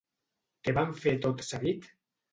[0.67, 1.91] Què van fer tot seguit?